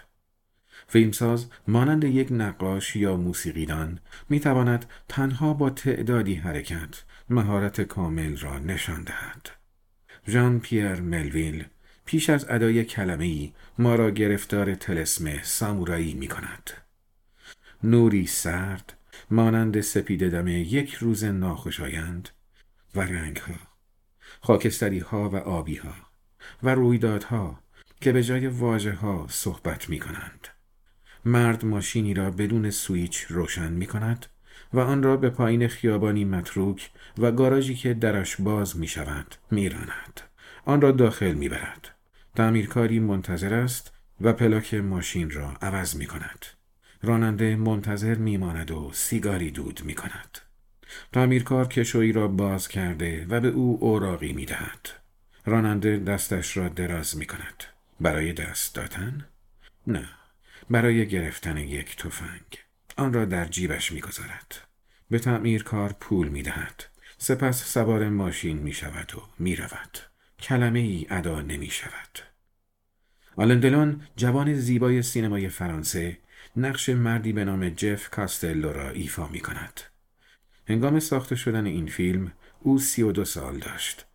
فیلمساز 0.89 1.47
مانند 1.69 2.05
یک 2.05 2.29
نقاش 2.31 2.97
یا 2.97 3.17
موسیقیدان 3.17 3.99
می 4.29 4.41
تواند 4.41 4.87
تنها 5.09 5.55
با 5.55 5.71
تعدادی 5.71 6.35
حرکت 6.35 7.03
مهارت 7.31 7.81
کامل 7.81 8.37
را 8.37 8.59
نشان 8.59 9.03
دهد. 9.03 9.51
ژان 10.29 10.61
پیر 10.61 11.01
ملویل 11.01 11.65
پیش 12.05 12.31
از 12.31 12.47
ادای 12.49 12.85
کلمه 12.85 13.25
ای 13.25 13.53
ما 13.79 13.95
را 13.95 14.11
گرفتار 14.11 14.75
تلسم 14.75 15.43
سامورایی 15.43 16.15
می 16.15 16.29
کند. 16.29 16.71
نوری 17.85 18.27
سرد 18.27 18.93
مانند 19.31 19.81
سپیده 19.81 20.29
دم 20.29 20.49
یک 20.49 20.95
روز 20.95 21.25
ناخوشایند 21.25 22.29
و 22.95 23.01
رنگها 23.01 23.70
خاکستری 24.41 24.99
ها 24.99 25.29
و 25.29 25.37
آبی 25.37 25.77
ها 25.77 25.95
و 26.63 26.75
رویدادها 26.75 27.61
که 28.01 28.13
به 28.13 28.23
جای 28.23 28.47
واجه 28.47 28.93
ها 28.93 29.27
صحبت 29.29 29.89
می 29.89 29.99
کنند. 29.99 30.49
مرد 31.25 31.65
ماشینی 31.65 32.15
را 32.15 32.31
بدون 32.31 32.71
سویچ 32.71 33.27
روشن 33.29 33.73
می 33.73 33.87
کند 33.87 34.27
و 34.73 34.81
آن 34.81 35.03
را 35.03 35.17
به 35.17 35.31
پایین 35.31 35.69
خیابانی 35.69 36.25
متروک 36.25 36.91
و 37.19 37.33
گاراژی 37.33 37.75
که 37.75 37.95
درش 37.95 38.41
باز 38.41 38.77
می 38.77 38.87
شود 38.87 39.35
می 39.51 39.69
راند. 39.69 40.21
آن 40.65 40.81
را 40.81 40.93
داخل 40.93 41.33
می 41.33 41.49
برد. 41.49 41.89
تعمیرکاری 42.37 43.01
منتظر 43.01 43.55
است 43.55 43.93
و 44.21 44.33
پلاک 44.33 44.75
ماشین 44.75 45.31
را 45.31 45.53
عوض 45.63 45.97
می 45.97 46.07
کند. 46.07 46.47
راننده 47.03 47.57
منتظر 47.57 48.15
می 48.15 48.37
ماند 48.37 48.71
و 48.71 48.91
سیگاری 48.93 49.51
دود 49.51 49.81
می 49.85 49.95
کند. 49.95 50.39
تعمیرکار 51.13 51.69
کشویی 51.69 52.13
را 52.13 52.29
باز 52.29 52.69
کرده 52.69 53.27
و 53.29 53.41
به 53.41 53.49
او 53.49 53.79
اوراقی 53.81 54.33
می 54.33 54.45
دهد. 54.45 54.89
راننده 55.47 55.99
دستش 55.99 56.57
را 56.57 56.69
دراز 56.69 57.17
می 57.17 57.27
کند. 57.27 57.65
برای 58.01 58.33
دست 58.33 58.75
دادن؟ 58.75 59.27
نه. 59.87 60.09
برای 60.71 61.09
گرفتن 61.09 61.57
یک 61.57 61.97
تفنگ. 61.97 62.59
آن 62.97 63.13
را 63.13 63.25
در 63.25 63.45
جیبش 63.45 63.93
می 63.93 64.01
گذارد. 64.01 64.55
به 65.11 65.19
تعمیرکار 65.19 65.93
پول 66.01 66.29
می 66.29 66.43
دهد. 66.43 66.85
سپس 67.19 67.73
سوار 67.73 68.09
ماشین 68.09 68.59
می 68.59 68.73
شود 68.73 69.15
و 69.15 69.23
می 69.39 69.57
رود. 69.57 69.99
کلمه 70.41 70.79
ای 70.79 71.07
ادا 71.11 71.41
نمی 71.41 71.71
شود. 71.71 72.19
آلندلون 73.37 74.03
جوان 74.17 74.55
زیبای 74.55 75.03
سینمای 75.03 75.49
فرانسه 75.49 76.19
نقش 76.57 76.89
مردی 76.89 77.33
به 77.33 77.45
نام 77.45 77.69
جف 77.69 78.11
کاستلو 78.11 78.73
را 78.73 78.91
ایفا 78.91 79.29
می 79.29 79.41
کند. 79.41 79.81
هنگام 80.71 81.01
ساخته 81.01 81.37
شدن 81.37 81.67
این 81.67 81.87
فیلم 81.87 82.33
او 82.61 82.79
سی 82.79 83.03
و 83.03 83.13
دو 83.13 83.25
سال 83.25 83.59
داشت. 83.59 84.07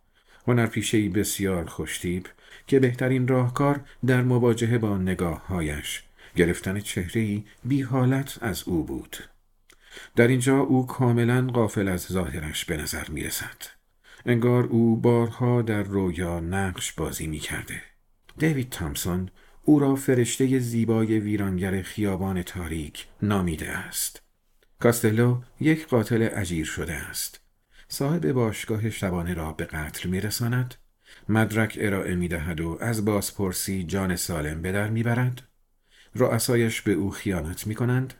هنرپیشهای 0.46 1.08
بسیار 1.08 1.66
خوشتیب 1.66 2.28
که 2.66 2.80
بهترین 2.80 3.28
راهکار 3.28 3.80
در 4.06 4.22
مواجهه 4.22 4.78
با 4.78 4.98
نگاههایش 4.98 6.02
گرفتن 6.36 6.80
چهرهی 6.80 7.44
بی 7.64 7.82
حالت 7.82 8.38
از 8.40 8.62
او 8.68 8.84
بود. 8.84 9.16
در 10.16 10.28
اینجا 10.28 10.58
او 10.58 10.86
کاملا 10.86 11.46
قافل 11.46 11.88
از 11.88 12.00
ظاهرش 12.00 12.64
به 12.64 12.76
نظر 12.76 13.08
می 13.08 13.22
رسد. 13.24 13.62
انگار 14.26 14.64
او 14.64 14.96
بارها 14.96 15.62
در 15.62 15.82
رویا 15.82 16.40
نقش 16.40 16.92
بازی 16.92 17.26
می 17.26 17.38
کرده. 17.38 17.82
دیوید 18.38 18.70
تامسون 18.70 19.30
او 19.64 19.78
را 19.78 19.94
فرشته 19.94 20.58
زیبای 20.58 21.18
ویرانگر 21.18 21.82
خیابان 21.82 22.42
تاریک 22.42 23.06
نامیده 23.22 23.70
است. 23.70 24.25
کاستلو 24.80 25.40
یک 25.60 25.86
قاتل 25.86 26.28
اجیر 26.32 26.66
شده 26.66 26.94
است. 26.94 27.40
صاحب 27.88 28.32
باشگاه 28.32 28.90
شبانه 28.90 29.34
را 29.34 29.52
به 29.52 29.64
قتل 29.64 30.08
می 30.08 30.20
رساند. 30.20 30.74
مدرک 31.28 31.78
ارائه 31.80 32.14
می 32.14 32.28
دهد 32.28 32.60
و 32.60 32.78
از 32.80 33.04
بازپرسی 33.04 33.84
جان 33.84 34.16
سالم 34.16 34.62
به 34.62 34.72
در 34.72 34.90
می 34.90 35.02
برد. 35.02 35.42
رؤسایش 36.14 36.82
به 36.82 36.92
او 36.92 37.10
خیانت 37.10 37.66
می 37.66 37.74
کنند. 37.74 38.14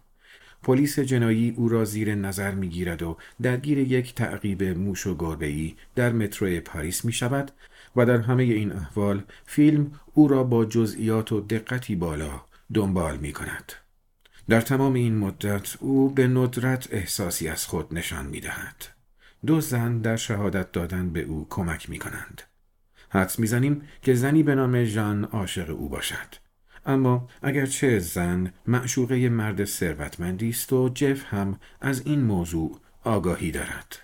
پلیس 0.62 0.98
جنایی 0.98 1.54
او 1.56 1.68
را 1.68 1.84
زیر 1.84 2.14
نظر 2.14 2.54
می 2.54 2.68
گیرد 2.68 3.02
و 3.02 3.16
درگیر 3.42 3.78
یک 3.78 4.14
تعقیب 4.14 4.62
موش 4.62 5.06
و 5.06 5.14
گربه 5.14 5.72
در 5.94 6.12
مترو 6.12 6.60
پاریس 6.60 7.04
می 7.04 7.12
شود 7.12 7.50
و 7.96 8.06
در 8.06 8.18
همه 8.18 8.42
این 8.42 8.72
احوال 8.72 9.24
فیلم 9.46 9.92
او 10.14 10.28
را 10.28 10.44
با 10.44 10.64
جزئیات 10.64 11.32
و 11.32 11.40
دقتی 11.40 11.96
بالا 11.96 12.42
دنبال 12.74 13.16
می 13.16 13.32
کند. 13.32 13.72
در 14.48 14.60
تمام 14.60 14.94
این 14.94 15.18
مدت 15.18 15.76
او 15.80 16.10
به 16.10 16.28
ندرت 16.28 16.88
احساسی 16.90 17.48
از 17.48 17.66
خود 17.66 17.94
نشان 17.94 18.26
می 18.26 18.40
دهد. 18.40 18.86
دو 19.46 19.60
زن 19.60 19.98
در 19.98 20.16
شهادت 20.16 20.72
دادن 20.72 21.10
به 21.10 21.20
او 21.20 21.46
کمک 21.50 21.90
می 21.90 21.98
کنند. 21.98 22.42
حدس 23.10 23.38
می‌زنیم 23.38 23.82
که 24.02 24.14
زنی 24.14 24.42
به 24.42 24.54
نام 24.54 24.84
ژان 24.84 25.24
عاشق 25.24 25.70
او 25.70 25.88
باشد. 25.88 26.34
اما 26.86 27.28
اگرچه 27.42 27.98
زن 27.98 28.52
معشوقه 28.66 29.28
مرد 29.28 29.64
ثروتمندی 29.64 30.48
است 30.48 30.72
و 30.72 30.88
جف 30.94 31.34
هم 31.34 31.60
از 31.80 32.06
این 32.06 32.20
موضوع 32.20 32.80
آگاهی 33.04 33.50
دارد. 33.50 33.98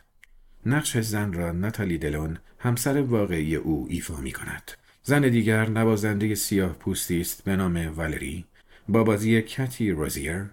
نقش 0.66 0.98
زن 0.98 1.32
را 1.32 1.52
نتالی 1.52 1.98
دلون 1.98 2.38
همسر 2.58 3.02
واقعی 3.02 3.56
او 3.56 3.86
ایفا 3.90 4.16
می 4.16 4.32
کند. 4.32 4.70
زن 5.02 5.20
دیگر 5.20 5.68
نوازنده 5.68 6.34
سیاه 6.34 6.72
پوستی 6.72 7.20
است 7.20 7.44
به 7.44 7.56
نام 7.56 7.76
والری 7.96 8.44
با 8.92 9.04
بازی 9.04 9.42
کتی 9.42 9.90
روزیر 9.90 10.44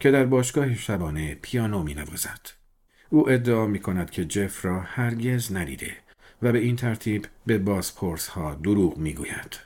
که 0.00 0.10
در 0.10 0.24
باشگاه 0.24 0.74
شبانه 0.74 1.34
پیانو 1.42 1.82
می 1.82 1.94
نوازد. 1.94 2.40
او 3.10 3.30
ادعا 3.30 3.66
می 3.66 3.78
کند 3.78 4.10
که 4.10 4.24
جف 4.24 4.64
را 4.64 4.80
هرگز 4.80 5.52
ندیده 5.52 5.92
و 6.42 6.52
به 6.52 6.58
این 6.58 6.76
ترتیب 6.76 7.26
به 7.46 7.58
بازپرس 7.58 8.28
ها 8.28 8.54
دروغ 8.54 8.98
می 8.98 9.14
گوید. 9.14 9.58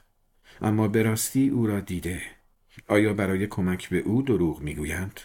اما 0.63 0.89
به 0.89 1.03
راستی 1.03 1.49
او 1.49 1.67
را 1.67 1.81
دیده. 1.81 2.23
آیا 2.89 3.15
برای 3.15 3.47
کمک 3.47 3.89
به 3.89 3.99
او 3.99 4.23
دروغ 4.23 4.61
می 4.61 4.75
گوید؟ 4.75 5.21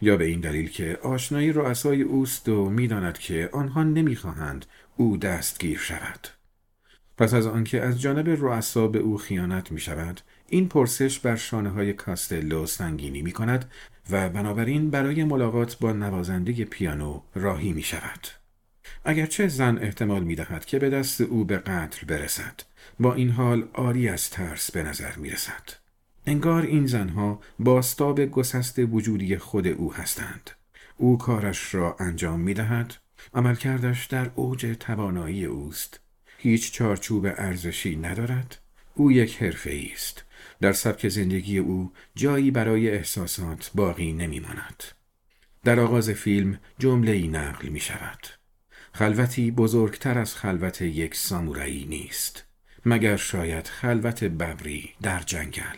یا 0.00 0.16
به 0.16 0.24
این 0.24 0.40
دلیل 0.40 0.70
که 0.70 0.98
آشنایی 1.02 1.52
رؤسای 1.52 2.02
اوست 2.02 2.48
و 2.48 2.70
می‌داند 2.70 3.18
که 3.18 3.48
آنها 3.52 3.82
نمی‌خواهند 3.82 4.66
او 4.96 5.16
دستگیر 5.16 5.78
شود. 5.78 6.28
پس 7.18 7.34
از 7.34 7.46
آنکه 7.46 7.82
از 7.82 8.00
جانب 8.00 8.28
رؤسا 8.28 8.88
به 8.88 8.98
او 8.98 9.18
خیانت 9.18 9.72
می 9.72 9.80
شود، 9.80 10.20
این 10.52 10.68
پرسش 10.68 11.18
بر 11.18 11.36
شانه 11.36 11.70
های 11.70 11.92
کاستلو 11.92 12.66
سنگینی 12.66 13.22
می 13.22 13.32
کند 13.32 13.70
و 14.10 14.28
بنابراین 14.28 14.90
برای 14.90 15.24
ملاقات 15.24 15.78
با 15.78 15.92
نوازنده 15.92 16.64
پیانو 16.64 17.20
راهی 17.34 17.72
می 17.72 17.82
شود. 17.82 18.28
اگرچه 19.04 19.48
زن 19.48 19.78
احتمال 19.78 20.24
می 20.24 20.34
دهد 20.34 20.64
که 20.64 20.78
به 20.78 20.90
دست 20.90 21.20
او 21.20 21.44
به 21.44 21.58
قتل 21.58 22.06
برسد، 22.06 22.60
با 23.00 23.14
این 23.14 23.30
حال 23.30 23.68
آری 23.72 24.08
از 24.08 24.30
ترس 24.30 24.70
به 24.70 24.82
نظر 24.82 25.16
می 25.16 25.30
رسد. 25.30 25.70
انگار 26.26 26.62
این 26.62 26.86
زنها 26.86 27.40
باستاب 27.58 28.20
گسست 28.20 28.78
وجودی 28.78 29.36
خود 29.38 29.66
او 29.66 29.94
هستند. 29.94 30.50
او 30.96 31.18
کارش 31.18 31.74
را 31.74 31.96
انجام 32.00 32.40
می 32.40 32.54
دهد. 32.54 32.94
عملکردش 33.34 34.06
در 34.06 34.30
اوج 34.34 34.76
توانایی 34.80 35.44
اوست. 35.44 36.00
هیچ 36.38 36.72
چارچوب 36.72 37.26
ارزشی 37.26 37.96
ندارد. 37.96 38.58
او 38.94 39.12
یک 39.12 39.42
حرفه 39.42 39.82
است. 39.92 40.24
در 40.62 40.72
سبک 40.72 41.08
زندگی 41.08 41.58
او 41.58 41.92
جایی 42.14 42.50
برای 42.50 42.90
احساسات 42.90 43.70
باقی 43.74 44.12
نمی 44.12 44.40
ماند. 44.40 44.82
در 45.64 45.80
آغاز 45.80 46.10
فیلم 46.10 46.58
جمله 46.78 47.12
ای 47.12 47.28
نقل 47.28 47.68
می 47.68 47.80
شود. 47.80 48.26
خلوتی 48.92 49.50
بزرگتر 49.50 50.18
از 50.18 50.34
خلوت 50.34 50.82
یک 50.82 51.14
سامورایی 51.14 51.84
نیست. 51.84 52.44
مگر 52.86 53.16
شاید 53.16 53.66
خلوت 53.66 54.24
ببری 54.24 54.90
در 55.02 55.20
جنگل. 55.20 55.76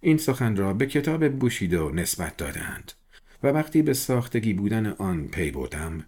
این 0.00 0.18
سخن 0.18 0.56
را 0.56 0.74
به 0.74 0.86
کتاب 0.86 1.28
بوشیدو 1.28 1.90
نسبت 1.90 2.36
دادند 2.36 2.92
و 3.42 3.46
وقتی 3.46 3.82
به 3.82 3.94
ساختگی 3.94 4.52
بودن 4.52 4.86
آن 4.86 5.28
پی 5.28 5.50
بردم 5.50 6.04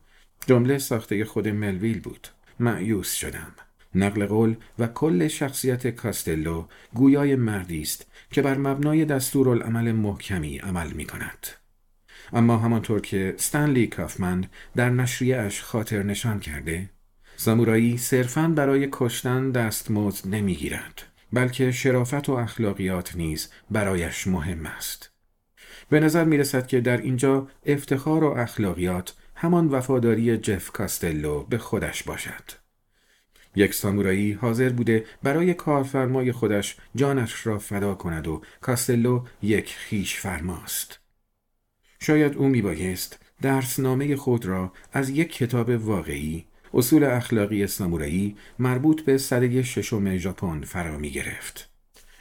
جمله 0.46 0.78
ساخته 0.78 1.24
خود 1.24 1.48
ملویل 1.48 2.00
بود 2.00 2.28
معیوس 2.60 3.14
شدم 3.14 3.52
نقل 3.94 4.26
قول 4.26 4.56
و 4.78 4.86
کل 4.86 5.28
شخصیت 5.28 5.86
کاستلو 5.86 6.64
گویای 6.94 7.36
مردی 7.36 7.82
است 7.82 8.06
که 8.30 8.42
بر 8.42 8.58
مبنای 8.58 9.04
دستورالعمل 9.04 9.92
محکمی 9.92 10.58
عمل 10.58 10.92
می 10.92 11.04
کند. 11.04 11.46
اما 12.32 12.56
همانطور 12.56 13.00
که 13.00 13.34
ستنلی 13.36 13.86
کافمند 13.86 14.50
در 14.76 14.90
نشریه 14.90 15.36
اش 15.36 15.62
خاطر 15.62 16.02
نشان 16.02 16.40
کرده 16.40 16.90
سامورایی 17.36 17.98
صرفاً 17.98 18.52
برای 18.56 18.88
کشتن 18.92 19.50
دستمزد 19.50 20.28
نمی‌گیرد 20.28 21.02
بلکه 21.32 21.72
شرافت 21.72 22.28
و 22.28 22.32
اخلاقیات 22.32 23.16
نیز 23.16 23.48
برایش 23.70 24.26
مهم 24.26 24.66
است 24.66 25.10
به 25.88 26.00
نظر 26.00 26.24
می 26.24 26.36
رسد 26.36 26.66
که 26.66 26.80
در 26.80 26.96
اینجا 26.96 27.48
افتخار 27.66 28.24
و 28.24 28.38
اخلاقیات 28.38 29.14
همان 29.34 29.68
وفاداری 29.68 30.38
جف 30.38 30.70
کاستلو 30.70 31.42
به 31.42 31.58
خودش 31.58 32.02
باشد 32.02 32.63
یک 33.56 33.74
سامورایی 33.74 34.32
حاضر 34.32 34.68
بوده 34.68 35.04
برای 35.22 35.54
کارفرمای 35.54 36.32
خودش 36.32 36.76
جانش 36.94 37.46
را 37.46 37.58
فدا 37.58 37.94
کند 37.94 38.28
و 38.28 38.42
کاستلو 38.60 39.24
یک 39.42 39.74
خیش 39.76 40.16
فرماست 40.16 41.00
شاید 42.00 42.36
او 42.36 42.48
می 42.48 42.62
بایست 42.62 43.18
درسنامه 43.42 44.16
خود 44.16 44.46
را 44.46 44.72
از 44.92 45.10
یک 45.10 45.32
کتاب 45.32 45.68
واقعی 45.68 46.44
اصول 46.74 47.04
اخلاقی 47.04 47.66
سامورایی 47.66 48.36
مربوط 48.58 49.02
به 49.02 49.18
سده 49.18 49.62
ششم 49.62 50.16
ژاپن 50.16 50.60
فرا 50.60 50.98
می 50.98 51.10
گرفت. 51.10 51.70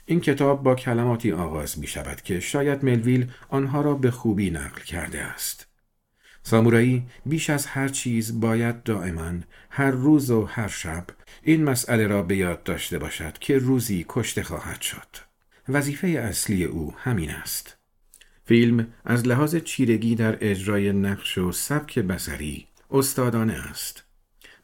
این 0.05 0.21
کتاب 0.21 0.63
با 0.63 0.75
کلماتی 0.75 1.31
آغاز 1.31 1.79
می 1.79 1.87
شود 1.87 2.21
که 2.21 2.39
شاید 2.39 2.85
ملویل 2.85 3.31
آنها 3.49 3.81
را 3.81 3.93
به 3.93 4.11
خوبی 4.11 4.49
نقل 4.49 4.81
کرده 4.81 5.21
است. 5.21 5.67
سامورایی 6.43 7.03
بیش 7.25 7.49
از 7.49 7.65
هر 7.65 7.87
چیز 7.87 8.39
باید 8.39 8.83
دائما 8.83 9.33
هر 9.69 9.91
روز 9.91 10.31
و 10.31 10.45
هر 10.45 10.67
شب 10.67 11.05
این 11.45 11.63
مسئله 11.63 12.08
را 12.08 12.23
به 12.23 12.38
یاد 12.38 12.63
داشته 12.63 12.99
باشد 12.99 13.38
که 13.38 13.58
روزی 13.58 14.06
کشته 14.10 14.43
خواهد 14.43 14.82
شد. 14.82 15.08
وظیفه 15.69 16.08
اصلی 16.08 16.63
او 16.63 16.93
همین 16.97 17.29
است. 17.29 17.77
فیلم 18.45 18.88
از 19.06 19.27
لحاظ 19.27 19.56
چیرگی 19.56 20.15
در 20.15 20.38
اجرای 20.41 20.93
نقش 20.93 21.38
و 21.38 21.51
سبک 21.51 21.99
بسری 21.99 22.67
استادانه 22.91 23.53
است. 23.53 24.03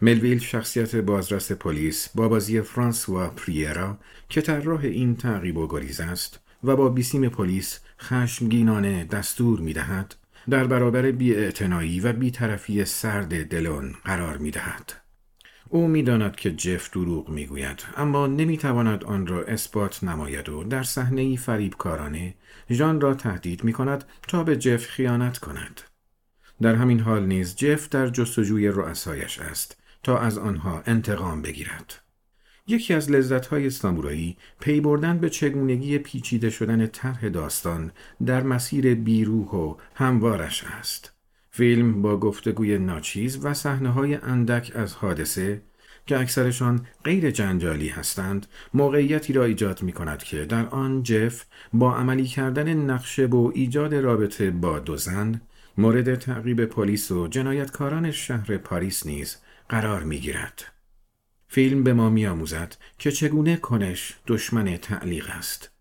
ملویل 0.01 0.39
شخصیت 0.39 0.95
بازرس 0.95 1.51
پلیس 1.51 2.09
با 2.15 2.27
بازی 2.27 2.61
فرانسوا 2.61 3.29
پریرا 3.29 3.97
که 4.29 4.41
طراح 4.41 4.79
این 4.79 5.15
تعقیب 5.15 5.57
و 5.57 5.67
گریز 5.67 5.99
است 5.99 6.39
و 6.63 6.75
با 6.75 6.89
بیسیم 6.89 7.29
پلیس 7.29 7.79
خشمگینانه 7.99 9.03
دستور 9.03 9.59
می 9.59 9.73
دهد 9.73 10.15
در 10.49 10.67
برابر 10.67 11.11
بیاعتنایی 11.11 11.99
و 11.99 12.13
بیطرفی 12.13 12.85
سرد 12.85 13.45
دلون 13.45 13.95
قرار 14.05 14.37
می 14.37 14.51
دهد. 14.51 15.08
او 15.69 15.87
می‌داند 15.87 16.35
که 16.35 16.51
جف 16.51 16.89
دروغ 16.91 17.29
می‌گوید 17.29 17.83
اما 17.97 18.27
نمی‌تواند 18.27 19.03
آن 19.03 19.27
را 19.27 19.43
اثبات 19.43 20.03
نماید 20.03 20.49
و 20.49 20.63
در 20.63 20.83
صحنه 20.83 21.35
فریبکارانه 21.35 22.33
ژان 22.71 23.01
را 23.01 23.13
تهدید 23.13 23.63
می 23.63 23.73
کند 23.73 24.03
تا 24.27 24.43
به 24.43 24.57
جف 24.57 24.85
خیانت 24.85 25.37
کند. 25.37 25.81
در 26.61 26.75
همین 26.75 26.99
حال 26.99 27.25
نیز 27.25 27.55
جف 27.55 27.89
در 27.89 28.07
جستجوی 28.07 28.67
رؤسایش 28.67 29.39
است 29.39 29.77
تا 30.03 30.17
از 30.19 30.37
آنها 30.37 30.83
انتقام 30.85 31.41
بگیرد. 31.41 32.01
یکی 32.67 32.93
از 32.93 33.11
لذتهای 33.11 33.69
سامورایی 33.69 34.37
پی 34.59 34.81
بردن 34.81 35.17
به 35.17 35.29
چگونگی 35.29 35.97
پیچیده 35.97 36.49
شدن 36.49 36.87
طرح 36.87 37.29
داستان 37.29 37.91
در 38.25 38.43
مسیر 38.43 38.95
بیروح 38.95 39.47
و 39.47 39.75
هموارش 39.95 40.63
است. 40.63 41.18
فیلم 41.59 42.01
با 42.01 42.17
گفتگوی 42.17 42.77
ناچیز 42.77 43.45
و 43.45 43.53
صحنه 43.53 43.89
های 43.89 44.15
اندک 44.15 44.71
از 44.75 44.93
حادثه 44.93 45.61
که 46.05 46.19
اکثرشان 46.19 46.87
غیر 47.03 47.31
جنجالی 47.31 47.87
هستند 47.87 48.47
موقعیتی 48.73 49.33
را 49.33 49.43
ایجاد 49.43 49.83
می 49.83 49.91
کند 49.91 50.23
که 50.23 50.45
در 50.45 50.65
آن 50.65 51.03
جف 51.03 51.45
با 51.73 51.95
عملی 51.95 52.25
کردن 52.25 52.73
نقشه 52.73 53.25
و 53.25 53.51
ایجاد 53.55 53.95
رابطه 53.95 54.51
با 54.51 54.79
دو 54.79 54.97
زن 54.97 55.41
مورد 55.77 56.15
تعقیب 56.15 56.65
پلیس 56.65 57.11
و 57.11 57.27
جنایتکاران 57.27 58.11
شهر 58.11 58.57
پاریس 58.57 59.05
نیز 59.05 59.37
قرار 59.69 60.03
می 60.03 60.19
گیرد. 60.19 60.65
فیلم 61.47 61.83
به 61.83 61.93
ما 61.93 62.09
می 62.09 62.27
آموزد 62.27 62.75
که 62.99 63.11
چگونه 63.11 63.57
کنش 63.57 64.19
دشمن 64.27 64.77
تعلیق 64.77 65.29
است. 65.29 65.71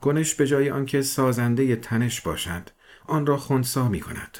کنش 0.00 0.34
به 0.34 0.46
جای 0.46 0.70
آنکه 0.70 1.02
سازنده 1.02 1.76
تنش 1.76 2.20
باشد 2.20 2.70
آن 3.06 3.26
را 3.26 3.36
خونسا 3.36 3.88
می 3.88 4.00
کند. 4.00 4.38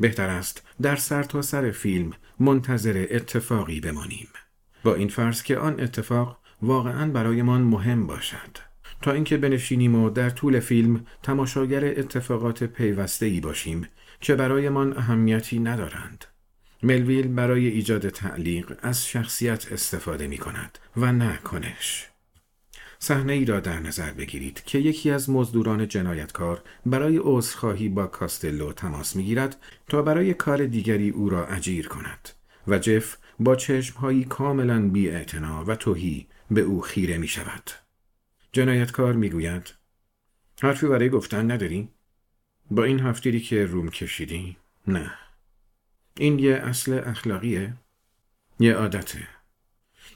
بهتر 0.00 0.28
است 0.28 0.66
در 0.82 0.96
سرتاسر 0.96 1.62
سر 1.62 1.70
فیلم 1.70 2.12
منتظر 2.40 3.06
اتفاقی 3.10 3.80
بمانیم. 3.80 4.28
با 4.84 4.94
این 4.94 5.08
فرض 5.08 5.42
که 5.42 5.58
آن 5.58 5.80
اتفاق 5.80 6.40
واقعا 6.62 7.10
برایمان 7.10 7.62
مهم 7.62 8.06
باشد. 8.06 8.58
تا 9.02 9.12
اینکه 9.12 9.36
بنشینیم 9.36 9.94
و 9.94 10.10
در 10.10 10.30
طول 10.30 10.60
فیلم 10.60 11.04
تماشاگر 11.22 11.84
اتفاقات 11.84 12.64
پیوسته 12.64 13.26
ای 13.26 13.40
باشیم 13.40 13.86
که 14.20 14.34
برایمان 14.34 14.96
اهمیتی 14.96 15.58
ندارند. 15.58 16.24
ملویل 16.82 17.28
برای 17.28 17.66
ایجاد 17.66 18.08
تعلیق 18.08 18.78
از 18.82 19.06
شخصیت 19.06 19.72
استفاده 19.72 20.26
می 20.26 20.38
کند 20.38 20.78
و 20.96 21.12
نه 21.12 21.36
کنش. 21.36 22.07
صحنه 22.98 23.32
ای 23.32 23.44
را 23.44 23.60
در 23.60 23.80
نظر 23.80 24.10
بگیرید 24.10 24.64
که 24.64 24.78
یکی 24.78 25.10
از 25.10 25.30
مزدوران 25.30 25.88
جنایتکار 25.88 26.62
برای 26.86 27.20
عذرخواهی 27.22 27.88
با 27.88 28.06
کاستلو 28.06 28.72
تماس 28.72 29.16
می‌گیرد 29.16 29.56
تا 29.86 30.02
برای 30.02 30.34
کار 30.34 30.66
دیگری 30.66 31.10
او 31.10 31.28
را 31.28 31.46
اجیر 31.46 31.88
کند 31.88 32.28
و 32.68 32.78
جف 32.78 33.16
با 33.40 33.56
چشمهایی 33.56 34.24
کاملا 34.24 34.88
بی 34.88 35.10
و 35.66 35.74
توهی 35.74 36.26
به 36.50 36.60
او 36.60 36.80
خیره 36.80 37.18
می 37.18 37.28
شود. 37.28 37.70
جنایتکار 38.52 39.12
می 39.12 39.30
گوید 39.30 39.74
حرفی 40.62 40.86
برای 40.86 41.08
گفتن 41.08 41.50
نداری؟ 41.50 41.88
با 42.70 42.84
این 42.84 43.00
هفتیری 43.00 43.40
که 43.40 43.66
روم 43.66 43.88
کشیدی؟ 43.88 44.56
نه. 44.86 45.12
این 46.16 46.38
یه 46.38 46.54
اصل 46.54 47.00
اخلاقیه؟ 47.04 47.74
یه 48.60 48.74
عادته. 48.74 49.37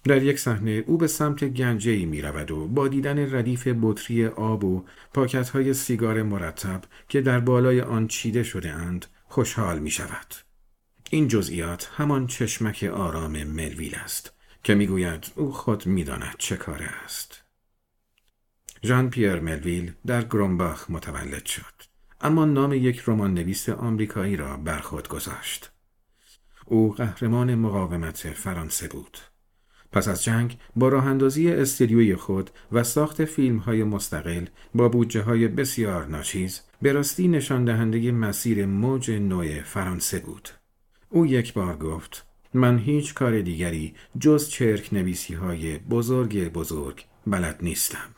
در 0.05 0.23
یک 0.23 0.38
صحنه 0.38 0.85
او 0.87 0.99
به 0.99 1.07
سمت 1.07 1.45
گنجه 1.45 1.91
ای 1.91 2.05
می 2.05 2.23
رود 2.23 2.51
و 2.51 2.69
با 2.69 2.88
دیدن 2.88 3.35
ردیف 3.35 3.69
بطری 3.83 4.27
آب 4.27 4.65
و 4.65 4.85
پاکت 5.15 5.49
های 5.49 5.75
سیگار 5.75 6.23
مرتب 6.23 6.85
که 7.09 7.21
در 7.21 7.41
بالای 7.41 7.81
آن 7.81 8.09
چیده 8.09 8.43
شده 8.43 8.73
اند 8.73 9.07
خوشحال 9.25 9.79
می 9.79 9.91
شود. 9.91 10.35
این 11.11 11.29
جزئیات 11.29 11.91
همان 11.97 12.27
چشمک 12.27 12.85
آرام 12.85 13.45
ملویل 13.45 13.95
است 13.95 14.33
که 14.65 14.75
می‌گوید 14.75 15.33
او 15.37 15.53
خود 15.53 15.87
می‌داند 15.87 16.35
چه 16.38 16.57
کاره 16.57 16.87
است. 17.05 17.43
ژان 18.85 19.11
پیر 19.11 19.41
ملویل 19.41 19.93
در 20.07 20.23
گرومباخ 20.23 20.91
متولد 20.91 21.47
شد 21.47 21.83
اما 22.21 22.45
نام 22.45 22.73
یک 22.73 23.03
رمان 23.07 23.35
نویس 23.35 23.69
آمریکایی 23.69 24.37
را 24.37 24.57
بر 24.57 24.79
خود 24.79 25.09
گذاشت. 25.09 25.71
او 26.67 26.95
قهرمان 26.95 27.55
مقاومت 27.55 28.33
فرانسه 28.33 28.88
بود. 28.88 29.19
پس 29.92 30.09
از 30.09 30.24
جنگ 30.24 30.59
با 30.76 30.88
راه 30.88 31.07
اندازی 31.07 31.50
استدیوی 31.50 32.16
خود 32.16 32.50
و 32.72 32.83
ساخت 32.83 33.24
فیلم 33.24 33.57
های 33.57 33.85
مستقل 33.85 34.46
با 34.74 34.88
بودجه 34.88 35.22
های 35.22 35.48
بسیار 35.48 36.07
ناچیز 36.07 36.61
به 36.83 36.92
راستی 36.92 37.28
نشان 37.28 37.64
دهنده 37.64 38.12
مسیر 38.12 38.66
موج 38.66 39.11
نوع 39.11 39.62
فرانسه 39.62 40.18
بود. 40.18 40.48
او 41.09 41.26
یک 41.26 41.52
بار 41.55 41.76
گفت 41.76 42.26
من 42.55 42.78
هیچ 42.78 43.14
کار 43.14 43.40
دیگری 43.40 43.94
جز 44.18 44.48
چرک 44.48 44.88
نویسی 44.94 45.35
های 45.35 45.78
بزرگ 45.78 46.52
بزرگ 46.52 47.05
بلد 47.26 47.59
نیستم. 47.62 48.09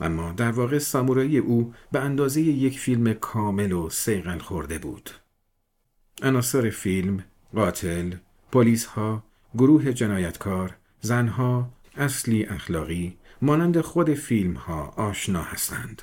اما 0.00 0.32
در 0.32 0.50
واقع 0.50 0.78
سامورایی 0.78 1.38
او 1.38 1.74
به 1.92 2.00
اندازه 2.00 2.40
یک 2.40 2.78
فیلم 2.78 3.12
کامل 3.12 3.72
و 3.72 3.90
سیغل 3.90 4.38
خورده 4.38 4.78
بود. 4.78 5.10
عناصر 6.22 6.70
فیلم، 6.70 7.24
قاتل، 7.54 8.12
پلیس 8.52 8.84
ها، 8.84 9.24
گروه 9.54 9.92
جنایتکار، 9.92 10.76
زنها 11.00 11.72
اصلی 11.96 12.44
اخلاقی 12.44 13.16
مانند 13.42 13.80
خود 13.80 14.14
فیلم 14.14 14.52
ها 14.52 14.86
آشنا 14.96 15.42
هستند. 15.42 16.02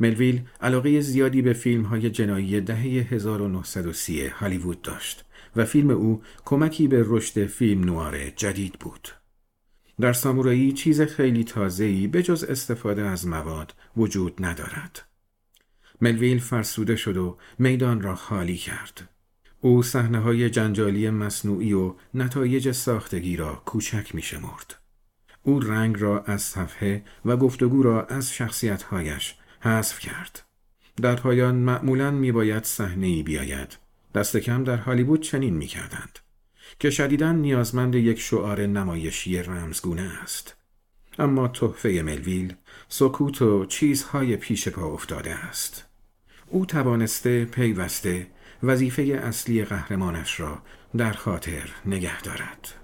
ملویل 0.00 0.42
علاقه 0.60 1.00
زیادی 1.00 1.42
به 1.42 1.52
فیلم 1.52 1.82
های 1.82 2.10
جنایی 2.10 2.60
دهه 2.60 2.76
1930 2.78 4.26
هالیوود 4.26 4.82
داشت 4.82 5.24
و 5.56 5.64
فیلم 5.64 5.90
او 5.90 6.22
کمکی 6.44 6.88
به 6.88 7.04
رشد 7.06 7.46
فیلم 7.46 7.84
نوار 7.84 8.30
جدید 8.30 8.72
بود. 8.72 9.08
در 10.00 10.12
سامورایی 10.12 10.72
چیز 10.72 11.00
خیلی 11.00 11.44
تازه‌ای 11.44 12.06
به 12.06 12.22
جز 12.22 12.44
استفاده 12.44 13.02
از 13.02 13.26
مواد 13.26 13.74
وجود 13.96 14.44
ندارد. 14.44 15.02
ملویل 16.00 16.38
فرسوده 16.38 16.96
شد 16.96 17.16
و 17.16 17.36
میدان 17.58 18.00
را 18.00 18.14
خالی 18.14 18.56
کرد. 18.56 19.08
او 19.60 19.82
صحنه 19.82 20.18
های 20.18 20.50
جنجالی 20.50 21.10
مصنوعی 21.10 21.72
و 21.72 21.94
نتایج 22.14 22.70
ساختگی 22.70 23.36
را 23.36 23.62
کوچک 23.64 24.14
می 24.14 24.22
شمرد. 24.22 24.78
او 25.42 25.60
رنگ 25.60 26.00
را 26.00 26.22
از 26.22 26.42
صفحه 26.42 27.02
و 27.24 27.36
گفتگو 27.36 27.82
را 27.82 28.04
از 28.06 28.32
شخصیتهایش 28.32 29.34
حذف 29.60 29.98
کرد. 29.98 30.42
در 31.02 31.16
پایان 31.16 31.54
معمولا 31.54 32.10
می 32.10 32.32
باید 32.32 32.64
صحنه 32.64 33.06
ای 33.06 33.22
بیاید. 33.22 33.76
دست 34.14 34.36
کم 34.36 34.64
در 34.64 34.76
هالیوود 34.76 35.20
چنین 35.20 35.54
می 35.54 35.66
کردند. 35.66 36.18
که 36.78 36.90
شدیداً 36.90 37.32
نیازمند 37.32 37.94
یک 37.94 38.20
شعار 38.20 38.66
نمایشی 38.66 39.42
رمزگونه 39.42 40.22
است. 40.22 40.56
اما 41.18 41.48
تحفه 41.48 42.02
ملویل 42.02 42.54
سکوت 42.88 43.42
و 43.42 43.64
چیزهای 43.64 44.36
پیش 44.36 44.68
پا 44.68 44.86
افتاده 44.86 45.34
است. 45.34 45.86
او 46.46 46.66
توانسته 46.66 47.44
پیوسته 47.44 48.26
وظیفه 48.62 49.02
اصلی 49.02 49.64
قهرمانش 49.64 50.40
را 50.40 50.58
در 50.96 51.12
خاطر 51.12 51.70
نگه 51.86 52.22
دارد. 52.22 52.74